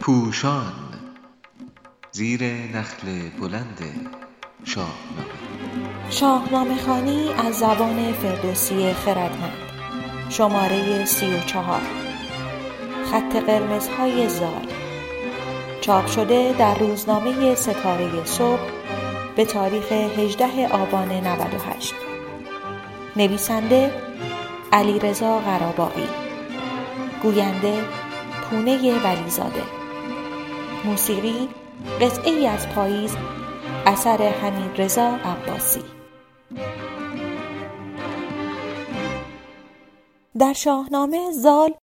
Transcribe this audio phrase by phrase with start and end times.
[0.00, 0.72] پوشان
[2.12, 3.78] زیر نخل بلند
[4.64, 5.42] شاهنامه
[6.10, 9.52] شاهنامه خوانی از زبان فردوسی خردمند.
[10.28, 11.80] شماره سی و چهار.
[13.10, 14.66] خط قرمزهای زال.
[15.80, 18.70] چاپ شده در روزنامه ستاره صبح
[19.36, 21.94] به تاریخ 18 آبان 98
[23.16, 23.92] نویسنده
[24.72, 26.21] علیرضا قراباقی.
[27.22, 27.84] گوینده
[28.42, 29.62] پونه ولیزاده.
[30.84, 31.48] موسیقی
[32.00, 33.16] قطعه ای از پاییز
[33.86, 35.82] اثر حمید رضا عباسی.
[40.38, 41.74] در شاهنامه زال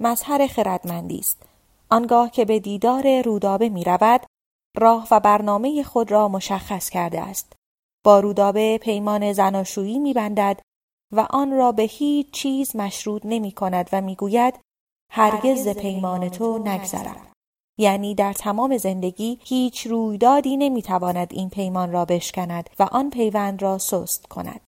[0.00, 1.42] مظهر خردمندی است.
[1.90, 4.26] آنگاه که به دیدار رودابه می رود
[4.76, 7.52] راه و برنامه خود را مشخص کرده است.
[8.04, 10.60] با رودابه پیمان زناشویی می بندد
[11.12, 14.54] و آن را به هیچ چیز مشروط نمی کند و می گوید
[15.10, 17.26] هرگز ز پیمان تو نگذرم
[17.78, 23.78] یعنی در تمام زندگی هیچ رویدادی نمی‌تواند این پیمان را بشکند و آن پیوند را
[23.78, 24.60] سست کند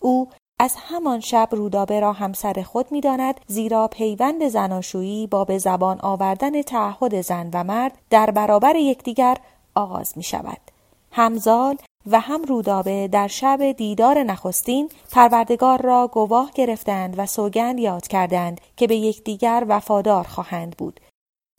[0.00, 0.28] او
[0.60, 6.62] از همان شب رودابه را همسر خود می‌داند زیرا پیوند زناشویی با به زبان آوردن
[6.62, 9.36] تعهد زن و مرد در برابر یکدیگر
[9.74, 10.60] آغاز می شود.
[11.12, 11.76] همزال
[12.10, 18.60] و هم رودابه در شب دیدار نخستین پروردگار را گواه گرفتند و سوگند یاد کردند
[18.76, 21.00] که به یکدیگر وفادار خواهند بود.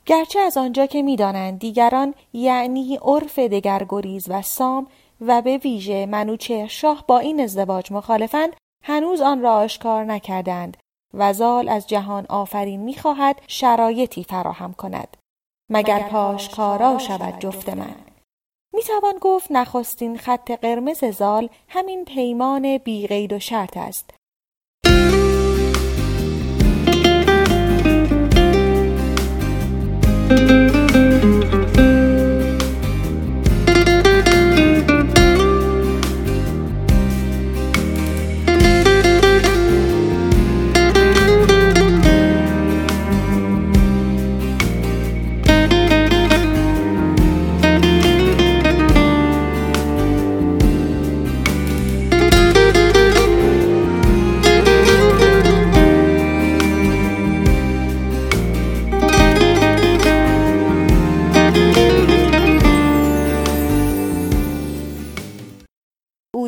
[0.05, 4.87] گرچه از آنجا که می‌دانند دیگران یعنی عرف دگرگریز و سام
[5.21, 8.55] و به ویژه منوچه شاه با این ازدواج مخالفند
[8.85, 10.77] هنوز آن را آشکار نکردند
[11.13, 15.17] و زال از جهان آفرین می‌خواهد شرایطی فراهم کند.
[15.69, 17.95] مگر پاشکارا شود جفت من؟
[18.73, 24.18] می‌توان گفت نخستین خط قرمز زال همین پیمان بیقید و شرط است.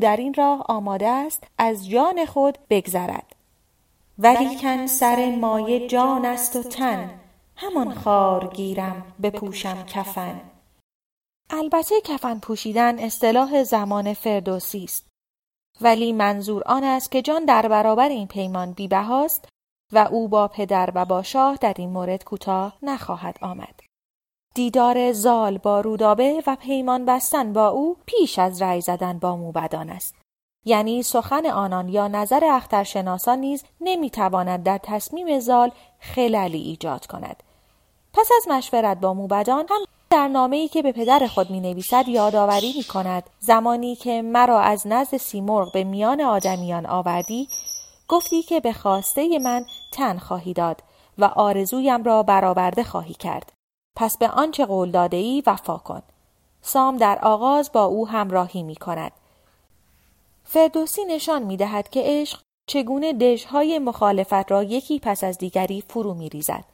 [0.02, 3.36] در این راه آماده است از جان خود بگذرد.
[4.18, 7.20] ولیکن سر مایه جان است و تن
[7.56, 10.42] همان خار گیرم بپوشم کفن.
[11.50, 15.08] البته کفن پوشیدن اصطلاح زمان فردوسی است.
[15.82, 19.50] ولی منظور آن است که جان در برابر این پیمان بیبهاست
[19.92, 23.91] و او با پدر و با شاه در این مورد کوتاه نخواهد آمد.
[24.54, 29.90] دیدار زال با رودابه و پیمان بستن با او پیش از رأی زدن با موبدان
[29.90, 30.16] است.
[30.66, 37.44] یعنی سخن آنان یا نظر اخترشناسان نیز نمی‌تواند در تصمیم زال خلالی ایجاد کند.
[38.14, 42.08] پس از مشورت با موبدان هم در نامه ای که به پدر خود می نویسد
[42.08, 47.48] یادآوری می کند زمانی که مرا از نزد سیمرغ به میان آدمیان آوردی
[48.08, 50.84] گفتی که به خواسته من تن خواهی داد
[51.18, 53.52] و آرزویم را برآورده خواهی کرد.
[53.96, 56.02] پس به آنچه قول داده ای وفا کن.
[56.62, 59.12] سام در آغاز با او همراهی می کند.
[60.44, 66.14] فردوسی نشان می دهد که عشق چگونه دژهای مخالفت را یکی پس از دیگری فرو
[66.14, 66.66] می ریزد.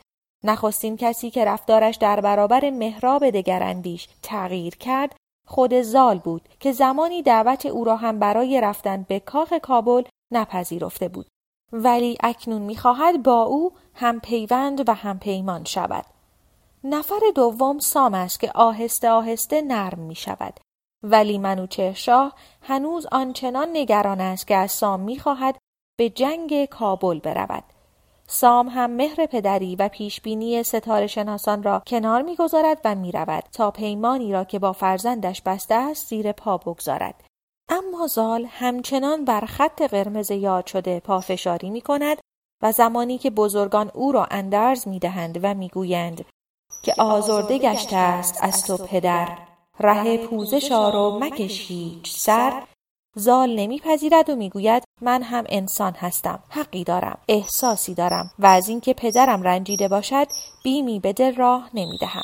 [0.43, 5.15] نخستین کسی که رفتارش در برابر مهراب دگراندیش تغییر کرد
[5.47, 11.07] خود زال بود که زمانی دعوت او را هم برای رفتن به کاخ کابل نپذیرفته
[11.07, 11.27] بود
[11.71, 16.05] ولی اکنون می‌خواهد با او هم پیوند و هم پیمان شود
[16.83, 20.59] نفر دوم سام است که آهسته آهسته نرم می شود.
[21.03, 25.57] ولی منوچه شاه هنوز آنچنان نگران است که از سام می خواهد
[25.97, 27.63] به جنگ کابل برود.
[28.27, 33.71] سام هم مهر پدری و پیشبینی ستاره شناسان را کنار می‌گذارد و می رود تا
[33.71, 37.23] پیمانی را که با فرزندش بسته است زیر پا بگذارد.
[37.69, 42.17] اما زال همچنان بر خط قرمز یاد شده پافشاری می کند
[42.63, 46.25] و زمانی که بزرگان او را اندرز می دهند و می گویند
[46.83, 49.37] که آزرده گشته است از تو پدر.
[49.79, 52.63] ره پوزش آرو مکش هیچ سر.
[53.15, 58.93] زال نمیپذیرد و می‌گوید من هم انسان هستم حقی دارم احساسی دارم و از اینکه
[58.93, 60.27] پدرم رنجیده باشد
[60.63, 62.23] بیمی به دل راه نمی‌دهم.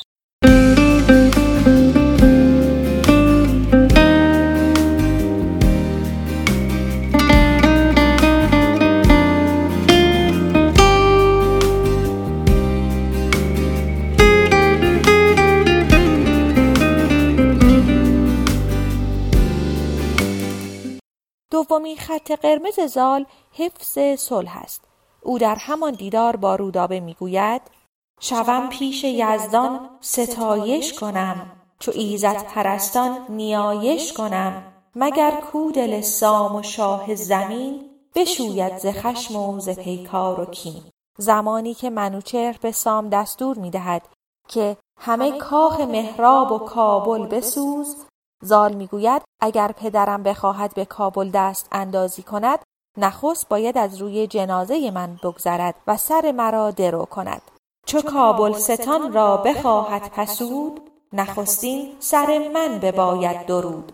[21.84, 24.84] دومین خط قرمز زال حفظ صلح است.
[25.22, 27.62] او در همان دیدار با رودابه می‌گوید
[28.20, 34.62] شوم پیش یزدان ستایش کنم چو ایزد پرستان نیایش کنم.
[34.96, 40.82] مگر کو دل سام و شاه زمین بشوید ز خشم و ز پیکار و کین.
[41.18, 44.08] زمانی که منوچهر به سام دستور می‌دهد
[44.48, 47.96] که همه کاخ مهراب و کابل بسوز
[48.44, 52.58] زال می‌گوید اگر پدرم بخواهد به کابل دست اندازی کند
[52.98, 57.42] نخست باید از روی جنازه من بگذرد و سر مرا درو کند.
[57.86, 60.80] چو کابل ستان را بخواهد پسود
[61.12, 63.92] نخستین سر من بباید درود.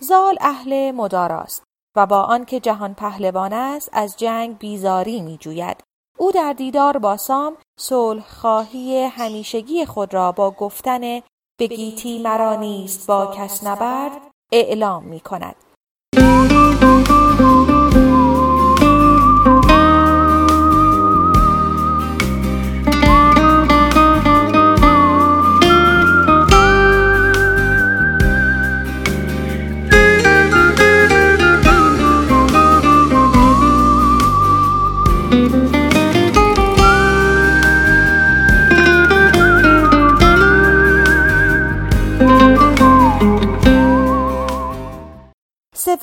[0.00, 1.62] زال اهل مداراست
[1.96, 5.76] و با آنکه جهان پهلوان است از جنگ بیزاری میجوید.
[6.18, 11.20] او در دیدار با سام صلح خواهی همیشگی خود را با گفتن
[11.60, 14.12] به گیتی مرا نیست با کس نبرد
[14.52, 15.56] اعلام می کند.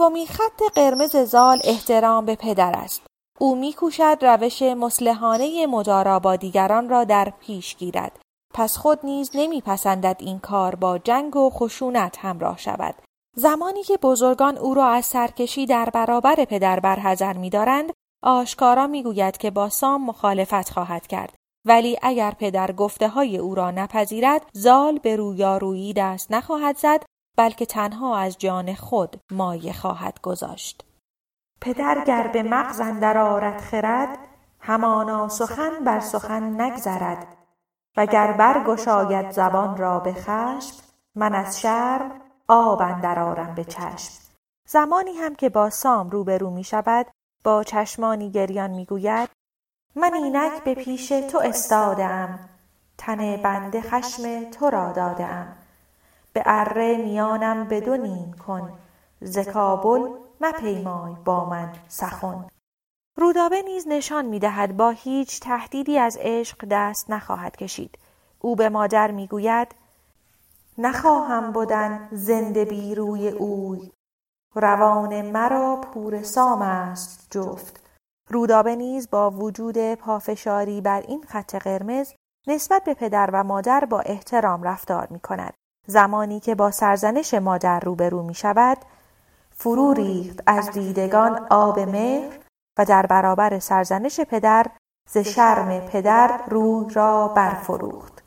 [0.08, 3.02] سومین خط قرمز زال احترام به پدر است.
[3.40, 8.20] او میکوشد روش مسلحانه مدارا با دیگران را در پیش گیرد.
[8.54, 12.96] پس خود نیز نمیپسندد این کار با جنگ و خشونت همراه شود.
[13.36, 17.94] زمانی که بزرگان او را از سرکشی در برابر پدر برحذر میدارند
[18.24, 21.34] آشکارا می‌گوید که با سام مخالفت خواهد کرد.
[21.66, 27.04] ولی اگر پدر گفته های او را نپذیرد زال به رویارویی دست نخواهد زد
[27.38, 30.84] بلکه تنها از جان خود مایه خواهد گذاشت.
[31.62, 34.18] پدر گر به مغز اندر آرد خرد
[34.60, 37.38] همانا سخن بر سخن نگذرد.
[37.98, 40.76] وگر برگشاید زبان را به خشم
[41.16, 44.14] من از شرم آب اندر آرم به چشم.
[44.68, 47.06] زمانی هم که با سام روبرو می شود
[47.44, 49.30] با چشمانی گریان می گوید
[49.96, 52.40] من اینک به پیش تو استاده ام
[52.98, 55.67] تن بنده خشم تو را داده ام
[56.38, 57.82] به اره میانم به
[58.46, 58.74] کن.
[59.22, 60.10] ز کابل
[60.42, 62.48] مپیمای با من سخن.
[63.18, 67.98] رودابه نیز نشان می‌دهد با هیچ تهدیدی از عشق دست نخواهد کشید.
[68.40, 69.76] او به مادر می‌گوید
[70.78, 73.92] نخواهم بدن زنده بی روی اوی.
[74.56, 77.90] روان مرا پور سام است جفت.
[78.30, 82.14] رودابه نیز با وجود پافشاری بر این خط قرمز
[82.48, 85.54] نسبت به پدر و مادر با احترام رفتار می کند.
[85.88, 88.78] زمانی که با سرزنش مادر روبرو می شود
[89.52, 92.40] فرو ریخت از دیدگان آب مهر
[92.80, 94.66] و در برابر سرزنش پدر
[95.10, 98.24] ز شرم پدر روی را برفروخت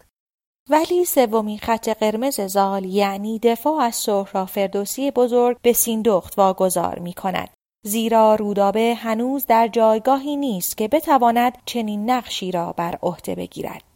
[0.71, 7.13] ولی سومین خط قرمز زال یعنی دفاع از سهرا فردوسی بزرگ به سیندخت واگذار می
[7.13, 7.49] کند.
[7.85, 13.90] زیرا رودابه هنوز در جایگاهی نیست که بتواند چنین نقشی را بر عهده بگیرد.